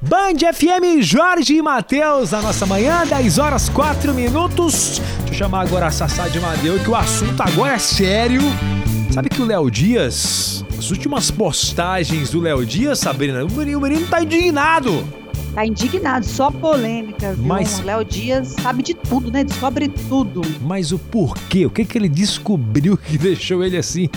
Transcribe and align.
Band 0.00 0.38
FM 0.54 1.02
Jorge 1.02 1.54
e 1.56 1.62
Matheus, 1.62 2.32
a 2.32 2.40
nossa 2.40 2.64
manhã, 2.64 3.04
10 3.04 3.38
horas 3.38 3.68
4 3.68 4.14
minutos. 4.14 5.00
Deixa 5.24 5.32
eu 5.32 5.34
chamar 5.34 5.62
agora 5.62 5.86
a 5.88 5.90
Sassá 5.90 6.28
de 6.28 6.38
Madeu, 6.38 6.78
que 6.78 6.88
o 6.88 6.94
assunto 6.94 7.40
agora 7.42 7.74
é 7.74 7.78
sério. 7.78 8.40
Sabe 9.10 9.28
que 9.28 9.42
o 9.42 9.44
Léo 9.44 9.68
Dias, 9.68 10.64
as 10.78 10.90
últimas 10.92 11.30
postagens 11.32 12.30
do 12.30 12.40
Léo 12.40 12.64
Dias, 12.64 13.00
Sabrina, 13.00 13.44
o 13.44 13.50
menino, 13.50 13.78
o 13.78 13.82
menino 13.82 14.06
tá 14.06 14.22
indignado. 14.22 15.04
Tá 15.52 15.66
indignado, 15.66 16.24
só 16.24 16.48
polêmica, 16.52 17.32
viu? 17.32 17.44
Mas- 17.44 17.80
O 17.80 17.82
Léo 17.82 18.04
Dias 18.04 18.54
sabe 18.62 18.84
de 18.84 18.94
tudo, 18.94 19.32
né? 19.32 19.42
Descobre 19.42 19.88
tudo. 19.88 20.42
Mas 20.60 20.92
o 20.92 20.98
porquê? 20.98 21.66
O 21.66 21.70
que 21.70 21.84
que 21.84 21.98
ele 21.98 22.08
descobriu 22.08 22.96
que 22.96 23.18
deixou 23.18 23.64
ele 23.64 23.76
assim? 23.76 24.08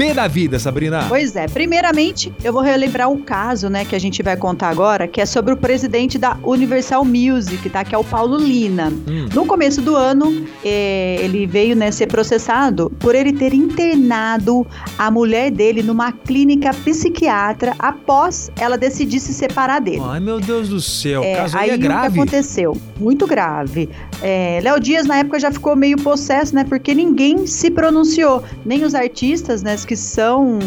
Pé 0.00 0.14
da 0.14 0.26
vida, 0.26 0.58
Sabrina. 0.58 1.04
Pois 1.10 1.36
é, 1.36 1.46
primeiramente 1.46 2.32
eu 2.42 2.54
vou 2.54 2.62
relembrar 2.62 3.10
um 3.10 3.20
caso, 3.20 3.68
né, 3.68 3.84
que 3.84 3.94
a 3.94 3.98
gente 3.98 4.22
vai 4.22 4.34
contar 4.34 4.70
agora, 4.70 5.06
que 5.06 5.20
é 5.20 5.26
sobre 5.26 5.52
o 5.52 5.56
presidente 5.58 6.16
da 6.16 6.38
Universal 6.42 7.04
Music, 7.04 7.68
tá? 7.68 7.84
Que 7.84 7.94
é 7.94 7.98
o 7.98 8.02
Paulo 8.02 8.38
Lina. 8.38 8.90
Hum. 9.06 9.28
No 9.34 9.44
começo 9.44 9.82
do 9.82 9.94
ano, 9.94 10.46
eh, 10.64 11.18
ele 11.20 11.46
veio 11.46 11.76
né, 11.76 11.90
ser 11.90 12.06
processado 12.06 12.90
por 12.98 13.14
ele 13.14 13.30
ter 13.34 13.52
internado 13.52 14.66
a 14.96 15.10
mulher 15.10 15.50
dele 15.50 15.82
numa 15.82 16.12
clínica 16.12 16.70
psiquiatra 16.72 17.74
após 17.78 18.50
ela 18.58 18.78
decidir 18.78 19.20
se 19.20 19.34
separar 19.34 19.82
dele. 19.82 20.00
Ai, 20.02 20.18
meu 20.18 20.40
Deus 20.40 20.70
do 20.70 20.80
céu, 20.80 21.20
o 21.20 21.24
É, 21.24 21.34
caso 21.34 21.58
aí 21.58 21.64
aí 21.64 21.70
é 21.72 21.74
o 21.74 21.76
que 21.78 21.82
grave. 21.84 22.18
aconteceu? 22.18 22.74
Muito 22.98 23.26
grave. 23.26 23.90
É, 24.22 24.60
Léo 24.62 24.80
Dias, 24.80 25.06
na 25.06 25.18
época, 25.18 25.38
já 25.38 25.52
ficou 25.52 25.76
meio 25.76 25.98
possesso, 25.98 26.54
né? 26.54 26.64
Porque 26.64 26.94
ninguém 26.94 27.46
se 27.46 27.70
pronunciou. 27.70 28.42
Nem 28.64 28.82
os 28.82 28.94
artistas, 28.94 29.62
né? 29.62 29.76
Que 29.90 29.96
são. 29.96 30.60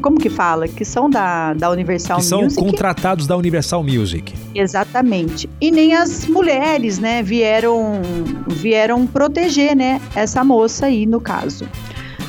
Como 0.00 0.16
que 0.16 0.30
fala? 0.30 0.66
Que 0.66 0.82
são 0.82 1.10
da, 1.10 1.52
da 1.52 1.70
Universal 1.70 2.16
Que 2.20 2.24
são 2.24 2.44
Music. 2.44 2.58
contratados 2.64 3.26
da 3.26 3.36
Universal 3.36 3.82
Music. 3.84 4.32
Exatamente. 4.54 5.46
E 5.60 5.70
nem 5.70 5.92
as 5.94 6.26
mulheres, 6.26 6.98
né? 6.98 7.22
Vieram, 7.22 8.00
vieram 8.48 9.06
proteger, 9.06 9.76
né? 9.76 10.00
Essa 10.14 10.42
moça 10.42 10.86
aí, 10.86 11.04
no 11.04 11.20
caso. 11.20 11.68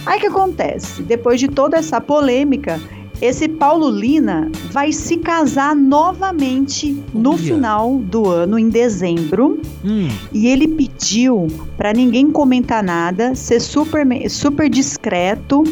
Aí 0.05 0.17
o 0.17 0.19
que 0.19 0.27
acontece? 0.27 1.01
Depois 1.01 1.39
de 1.39 1.47
toda 1.47 1.77
essa 1.77 2.01
polêmica. 2.01 2.77
Esse 3.21 3.47
Paulo 3.47 3.89
Lina 3.89 4.51
vai 4.71 4.91
se 4.91 5.15
casar 5.17 5.75
novamente 5.75 7.01
no 7.13 7.37
final 7.37 7.97
do 7.99 8.29
ano, 8.29 8.59
em 8.59 8.67
dezembro. 8.69 9.61
Hum, 9.83 10.09
E 10.33 10.45
ele 10.47 10.67
pediu 10.67 11.47
para 11.77 11.93
ninguém 11.93 12.29
comentar 12.29 12.83
nada, 12.83 13.33
ser 13.33 13.59
super, 13.61 14.05
super 14.29 14.69
discreto, 14.69 15.63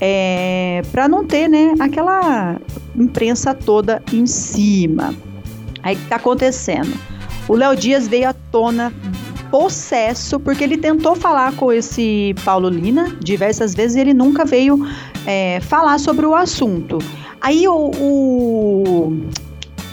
é, 0.00 0.82
para 0.92 1.08
não 1.08 1.24
ter, 1.24 1.48
né, 1.48 1.74
aquela 1.80 2.56
imprensa 2.94 3.54
toda 3.54 4.02
em 4.12 4.26
cima. 4.26 5.14
Aí 5.82 5.94
o 5.94 5.98
que 5.98 6.06
tá 6.06 6.16
acontecendo? 6.16 6.92
O 7.48 7.54
Léo 7.54 7.76
Dias 7.76 8.08
veio 8.08 8.28
à 8.28 8.32
tona 8.32 8.92
possesso, 9.50 10.40
porque 10.40 10.64
ele 10.64 10.76
tentou 10.76 11.14
falar 11.14 11.54
com 11.54 11.72
esse 11.72 12.34
Paulo 12.44 12.68
Lina 12.68 13.16
diversas 13.20 13.74
vezes 13.74 13.96
e 13.96 14.00
ele 14.00 14.14
nunca 14.14 14.44
veio 14.44 14.84
é, 15.24 15.60
falar 15.60 15.98
sobre 15.98 16.26
o 16.26 16.34
assunto. 16.34 16.98
Aí 17.40 17.68
o, 17.68 17.90
o, 18.00 19.22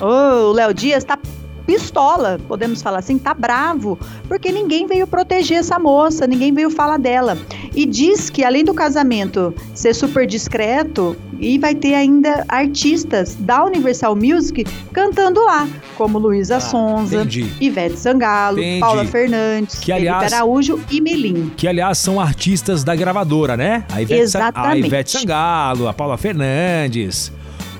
o 0.01 0.51
Léo 0.53 0.73
Dias 0.73 1.03
tá 1.03 1.17
pistola, 1.66 2.39
podemos 2.47 2.81
falar 2.81 3.00
assim, 3.00 3.17
tá 3.17 3.33
bravo, 3.33 3.97
porque 4.28 4.52
ninguém 4.52 4.86
veio 4.88 5.08
proteger 5.08 5.59
essa 5.59 5.80
moça, 5.80 6.28
ninguém 6.28 6.53
veio 6.53 6.69
falar 6.69 6.97
dela. 6.97 7.38
E 7.75 7.86
diz 7.86 8.30
que 8.30 8.44
além 8.44 8.64
do 8.64 8.73
casamento 8.73 9.53
ser 9.73 9.94
super 9.94 10.28
discreto, 10.28 11.16
e 11.39 11.58
vai 11.58 11.75
ter 11.75 11.94
ainda 11.95 12.45
artistas 12.47 13.36
da 13.38 13.66
Universal 13.66 14.16
Music 14.16 14.66
cantando 14.94 15.44
lá, 15.44 15.67
como 15.97 16.17
Luísa 16.17 16.58
Ah, 16.58 16.61
Sonza, 16.61 17.16
entendi. 17.17 17.52
Ivete 17.59 17.97
Sangalo, 17.97 18.59
Entendi. 18.59 18.80
Paula 18.80 19.06
Fernandes, 19.06 19.80
Que, 19.80 19.91
aliás- 19.91 20.19
Felipe 20.19 20.36
Araújo 20.36 20.80
e 20.89 21.02
Melim. 21.02 21.52
Que, 21.58 21.67
aliás, 21.67 21.97
são 21.97 22.19
artistas 22.19 22.84
da 22.84 22.96
gravadora, 22.96 23.57
né? 23.57 23.84
A 23.91 24.02
Ivete, 24.02 24.28
Sa- 24.29 24.40
a 24.40 24.41
Exatamente. 24.50 24.88
Ivete 24.88 25.12
Sangalo, 25.12 25.88
a 25.88 25.94
Paula 25.94 26.18
Fernandes, 26.18 27.31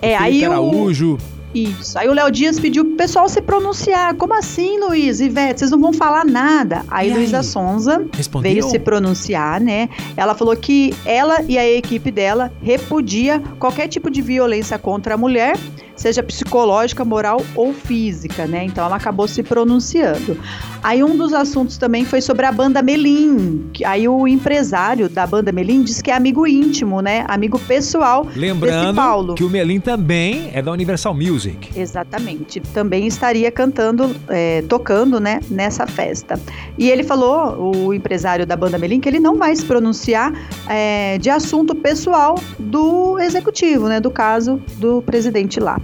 É, 0.02 0.16
o 0.16 0.20
Felipe 0.20 0.24
aí 0.24 0.48
o, 0.48 0.52
Araújo. 0.52 1.18
Isso. 1.54 1.98
Aí 2.00 2.08
o 2.08 2.14
Léo 2.14 2.32
Dias 2.32 2.60
pediu 2.60 2.84
pro 2.84 2.96
pessoal 2.96 3.30
se 3.30 3.42
pronunciar. 3.42 4.16
Como 4.16 4.34
assim, 4.34 4.80
Luiz? 4.80 5.20
Ivete, 5.22 5.60
vocês 5.60 5.72
não 5.72 5.80
vão 5.80 5.94
falar 5.94 6.26
nada. 6.26 6.84
Aí 6.90 7.10
E 7.10 7.14
Luísa 7.14 7.38
aí? 7.40 7.44
Sonza 7.44 8.06
Respondeu? 8.14 8.52
veio 8.52 8.64
se 8.64 8.80
pronunciar, 8.80 9.62
né? 9.62 9.90
Ela 10.18 10.34
falou 10.34 10.56
que 10.56 10.94
ela 11.06 11.42
e 11.48 11.58
a 11.58 11.70
equipe 11.70 12.10
dela 12.12 12.52
repudia 12.62 13.42
qualquer 13.60 13.88
tipo 13.88 14.10
de 14.10 14.22
violência 14.22 14.78
contra 14.80 15.14
a 15.14 15.18
mulher, 15.18 15.58
seja 15.96 16.24
psicológica, 16.24 17.06
moral 17.06 17.42
ou 17.56 17.74
física, 17.74 18.46
né? 18.46 18.66
Então 18.66 18.86
ela 18.86 18.96
acabou 18.96 19.28
se 19.28 19.44
pronunciando. 19.44 20.38
Aí 20.82 21.04
um 21.04 21.16
dos 21.16 21.34
assuntos 21.34 21.78
também 21.78 22.04
foi 22.04 22.22
sobre 22.22 22.46
a 22.46 22.52
banda 22.52 22.82
Melim. 22.82 23.70
Aí 23.86 24.08
o 24.08 24.28
empresário 24.28 25.08
da 25.08 25.26
banda 25.26 25.52
Melim 25.52 25.82
diz 25.82 26.02
que 26.02 26.12
é 26.12 26.16
amigo 26.16 26.46
íntimo, 26.46 27.02
né? 27.02 27.26
Amigo 27.28 27.58
pessoal 27.60 28.28
Lembrando 28.36 28.96
Paulo. 28.96 29.36
que 29.36 29.44
o 29.44 29.50
Melim 29.50 29.80
também 29.80 30.52
é 30.54 30.62
da 30.62 30.72
Universal 30.72 31.14
Music. 31.14 31.70
Exatamente. 31.80 32.60
Também 32.60 33.08
estaria 33.08 33.52
cantando, 33.52 34.16
é, 34.28 34.62
tocando, 34.64 35.20
né, 35.20 35.40
nessa 35.50 35.88
festa. 35.88 36.40
E 36.78 36.90
ele 36.90 37.04
falou, 37.04 37.76
o 37.86 37.94
empresário 37.94 38.46
da 38.46 38.56
banda 38.56 38.78
Melim, 38.78 39.00
que 39.00 39.08
ele 39.08 39.20
não 39.20 39.38
vai 39.38 39.56
se 39.56 39.64
pronunciar 39.66 40.34
é, 40.68 41.18
de 41.18 41.30
assunto 41.30 41.76
pessoal 41.76 42.36
do 42.60 43.20
executivo, 43.20 43.88
né, 43.88 44.00
do 44.00 44.12
caso 44.12 44.62
do 44.78 45.02
presidente 45.02 45.60
lá. 45.60 45.80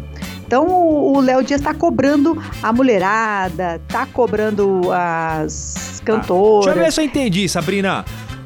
Então 0.45 0.65
o 0.67 1.19
Léo 1.19 1.43
Dias 1.43 1.61
está 1.61 1.73
cobrando 1.73 2.41
a 2.63 2.73
mulherada, 2.73 3.79
tá 3.87 4.05
cobrando 4.07 4.81
as 4.91 6.01
cantoras. 6.03 6.65
Deixa 6.65 6.79
eu 6.79 6.85
ver 6.85 6.91
se 6.93 7.01
eu 7.01 7.05
entendi, 7.05 7.47
Sabrina. 7.47 8.03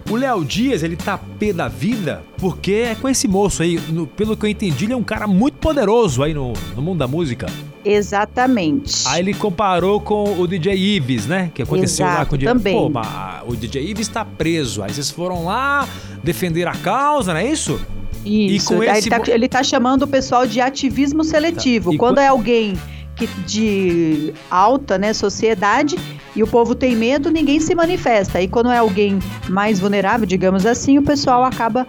O 0.09 0.17
Léo 0.17 0.43
Dias, 0.43 0.83
ele 0.83 0.97
tá 0.97 1.17
pé 1.17 1.53
da 1.53 1.69
vida 1.69 2.21
porque 2.37 2.73
é 2.91 2.95
com 2.95 3.07
esse 3.07 3.25
moço 3.25 3.63
aí. 3.63 3.79
no- 3.89 4.05
pelo 4.05 4.35
que 4.35 4.45
eu 4.45 4.49
entendi, 4.49 4.83
ele 4.83 4.91
é 4.93 4.97
um 4.97 5.03
cara 5.03 5.27
muito 5.27 5.57
poderoso 5.59 6.21
aí 6.21 6.33
no, 6.33 6.51
no 6.75 6.81
mundo 6.81 6.99
da 6.99 7.07
música. 7.07 7.47
Exatamente. 7.85 9.07
Aí 9.07 9.21
ele 9.21 9.33
comparou 9.33 9.99
com 10.01 10.39
o 10.39 10.45
DJ 10.45 10.75
Ives, 10.97 11.25
né? 11.25 11.51
Que 11.53 11.61
aconteceu 11.61 12.05
lá 12.05 12.13
Exato, 12.15 12.29
com 12.29 12.35
o 12.35 12.37
DJ 12.37 12.53
também. 12.53 12.77
Pô, 12.77 12.89
mas 12.89 13.43
o 13.47 13.55
DJ 13.55 13.89
Ives 13.91 14.07
tá 14.09 14.25
preso. 14.25 14.83
Aí 14.83 14.93
vocês 14.93 15.09
foram 15.09 15.45
lá 15.45 15.87
defender 16.21 16.67
a 16.67 16.73
causa, 16.73 17.33
não 17.33 17.39
é 17.39 17.47
isso? 17.47 17.79
Isso, 18.25 18.67
com 18.75 18.83
esse 18.83 19.09
ele, 19.09 19.09
tá, 19.09 19.31
ele 19.31 19.47
tá 19.49 19.63
chamando 19.63 20.03
o 20.03 20.07
pessoal 20.07 20.45
de 20.47 20.61
ativismo 20.61 21.23
seletivo. 21.23 21.91
Tá. 21.91 21.97
Quando 21.97 22.15
co- 22.15 22.21
é 22.21 22.27
alguém 22.27 22.73
que 23.15 23.27
de 23.45 24.33
alta 24.49 24.97
né, 24.97 25.13
sociedade 25.13 25.95
e 26.35 26.41
o 26.41 26.47
povo 26.47 26.73
tem 26.73 26.95
medo, 26.95 27.29
ninguém 27.29 27.59
se 27.59 27.75
manifesta. 27.75 28.41
E 28.41 28.47
quando 28.47 28.71
é 28.71 28.77
alguém 28.77 29.19
mais 29.49 29.79
vulnerável, 29.79 30.25
digamos 30.25 30.65
assim, 30.65 30.97
o 30.97 31.03
pessoal 31.03 31.43
acaba 31.43 31.85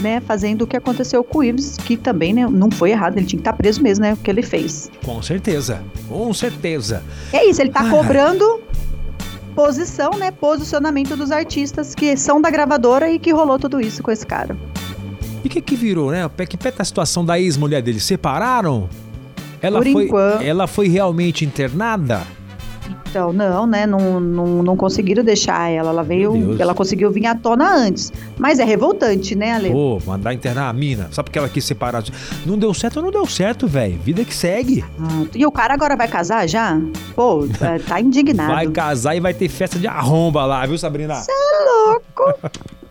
né, 0.00 0.20
fazendo 0.20 0.62
o 0.62 0.66
que 0.66 0.76
aconteceu 0.76 1.22
com 1.24 1.38
o 1.38 1.44
Ives, 1.44 1.76
que 1.78 1.96
também 1.96 2.32
né, 2.32 2.46
não 2.48 2.70
foi 2.70 2.90
errado, 2.92 3.16
ele 3.18 3.26
tinha 3.26 3.38
que 3.38 3.48
estar 3.48 3.52
preso 3.52 3.82
mesmo, 3.82 4.04
né? 4.04 4.12
O 4.14 4.16
que 4.16 4.30
ele 4.30 4.42
fez. 4.42 4.90
Com 5.04 5.20
certeza. 5.22 5.82
Com 6.08 6.32
certeza. 6.32 7.02
É 7.32 7.44
isso, 7.48 7.60
ele 7.60 7.70
tá 7.70 7.80
Ai. 7.82 7.90
cobrando 7.90 8.60
posição, 9.54 10.12
né? 10.18 10.30
Posicionamento 10.30 11.16
dos 11.16 11.30
artistas 11.30 11.94
que 11.94 12.16
são 12.16 12.40
da 12.40 12.50
gravadora 12.50 13.10
e 13.10 13.18
que 13.18 13.32
rolou 13.32 13.58
tudo 13.58 13.80
isso 13.80 14.02
com 14.02 14.10
esse 14.10 14.26
cara. 14.26 14.56
E 15.44 15.48
o 15.48 15.50
que 15.50 15.60
que 15.60 15.76
virou, 15.76 16.10
né? 16.10 16.28
Que 16.48 16.56
pé 16.56 16.70
tá 16.70 16.82
a 16.82 16.84
situação 16.86 17.24
da 17.24 17.38
ex-mulher 17.38 17.82
dele? 17.82 18.00
Separaram? 18.00 18.88
Ela 19.60 19.80
Por 19.80 19.92
foi, 19.92 20.04
enquanto. 20.04 20.42
ela 20.42 20.66
foi 20.66 20.88
realmente 20.88 21.44
internada? 21.44 22.22
Então, 23.08 23.30
não, 23.30 23.66
né? 23.66 23.86
Não, 23.86 24.18
não, 24.18 24.62
não 24.62 24.76
conseguiram 24.76 25.22
deixar 25.22 25.68
ela. 25.70 25.90
Ela 25.90 26.02
veio. 26.02 26.56
Ela 26.58 26.74
conseguiu 26.74 27.10
vir 27.10 27.26
à 27.26 27.34
tona 27.34 27.70
antes. 27.76 28.10
Mas 28.38 28.58
é 28.58 28.64
revoltante, 28.64 29.34
né, 29.34 29.52
Ale? 29.52 29.70
Pô, 29.70 30.00
mandar 30.06 30.32
internar 30.32 30.70
a 30.70 30.72
mina. 30.72 31.08
Só 31.10 31.22
porque 31.22 31.38
ela 31.38 31.48
quis 31.48 31.62
separar. 31.64 32.02
Não 32.46 32.56
deu 32.58 32.72
certo, 32.72 33.02
não 33.02 33.10
deu 33.10 33.26
certo, 33.26 33.66
velho. 33.68 33.98
Vida 34.02 34.24
que 34.24 34.34
segue. 34.34 34.82
Ah, 34.98 35.26
E 35.34 35.44
o 35.44 35.52
cara 35.52 35.74
agora 35.74 35.94
vai 35.94 36.08
casar 36.08 36.48
já? 36.48 36.80
Pô, 37.14 37.46
tá- 37.58 37.78
tá 37.86 38.00
indignado. 38.00 38.50
Vai 38.54 38.66
casar 38.68 39.14
e 39.14 39.20
vai 39.20 39.34
ter 39.34 39.48
festa 39.50 39.78
de 39.78 39.86
arromba 39.86 40.46
lá, 40.46 40.64
viu, 40.64 40.78
Sabrina? 40.78 41.22
Louco. 41.86 42.34